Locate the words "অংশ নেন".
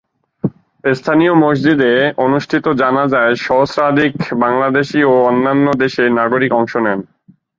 6.59-6.99